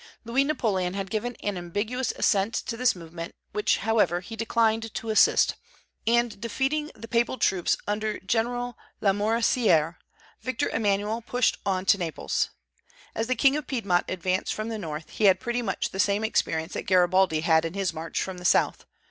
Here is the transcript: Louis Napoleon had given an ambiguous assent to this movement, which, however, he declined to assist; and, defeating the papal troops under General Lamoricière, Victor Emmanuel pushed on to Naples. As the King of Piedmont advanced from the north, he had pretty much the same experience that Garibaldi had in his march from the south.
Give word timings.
Louis 0.25 0.43
Napoleon 0.43 0.95
had 0.95 1.11
given 1.11 1.35
an 1.43 1.57
ambiguous 1.59 2.11
assent 2.13 2.55
to 2.55 2.75
this 2.75 2.95
movement, 2.95 3.35
which, 3.51 3.77
however, 3.85 4.19
he 4.21 4.35
declined 4.35 4.91
to 4.95 5.11
assist; 5.11 5.53
and, 6.07 6.41
defeating 6.41 6.89
the 6.95 7.07
papal 7.07 7.37
troops 7.37 7.77
under 7.85 8.19
General 8.19 8.75
Lamoricière, 8.99 9.97
Victor 10.41 10.69
Emmanuel 10.69 11.21
pushed 11.21 11.59
on 11.67 11.85
to 11.85 11.99
Naples. 11.99 12.49
As 13.13 13.27
the 13.27 13.35
King 13.35 13.55
of 13.55 13.67
Piedmont 13.67 14.05
advanced 14.09 14.55
from 14.55 14.69
the 14.69 14.79
north, 14.79 15.07
he 15.11 15.25
had 15.25 15.39
pretty 15.39 15.61
much 15.61 15.89
the 15.91 15.99
same 15.99 16.23
experience 16.23 16.73
that 16.73 16.87
Garibaldi 16.87 17.41
had 17.41 17.63
in 17.63 17.75
his 17.75 17.93
march 17.93 18.19
from 18.23 18.39
the 18.39 18.43
south. 18.43 18.87